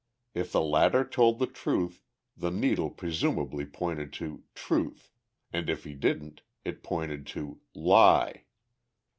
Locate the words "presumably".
2.89-3.67